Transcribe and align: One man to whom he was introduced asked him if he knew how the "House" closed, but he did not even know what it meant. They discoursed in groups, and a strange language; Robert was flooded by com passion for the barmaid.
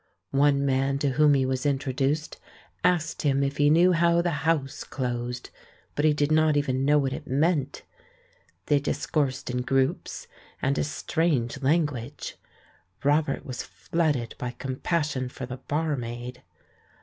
One 0.33 0.65
man 0.65 0.97
to 0.97 1.09
whom 1.11 1.35
he 1.35 1.45
was 1.45 1.63
introduced 1.63 2.39
asked 2.83 3.21
him 3.21 3.43
if 3.43 3.57
he 3.57 3.69
knew 3.69 3.91
how 3.91 4.19
the 4.23 4.31
"House" 4.49 4.83
closed, 4.83 5.51
but 5.93 6.03
he 6.05 6.11
did 6.11 6.31
not 6.31 6.57
even 6.57 6.83
know 6.83 6.97
what 6.97 7.13
it 7.13 7.27
meant. 7.27 7.83
They 8.65 8.79
discoursed 8.79 9.51
in 9.51 9.61
groups, 9.61 10.25
and 10.59 10.79
a 10.79 10.83
strange 10.83 11.61
language; 11.61 12.37
Robert 13.03 13.45
was 13.45 13.61
flooded 13.61 14.33
by 14.39 14.55
com 14.57 14.77
passion 14.77 15.29
for 15.29 15.45
the 15.45 15.57
barmaid. 15.57 16.41